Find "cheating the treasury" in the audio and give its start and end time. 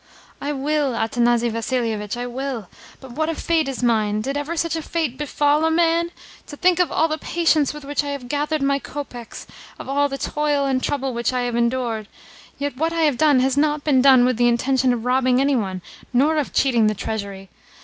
16.51-17.49